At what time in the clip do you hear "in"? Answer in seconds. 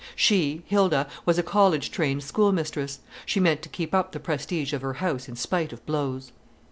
5.29-5.35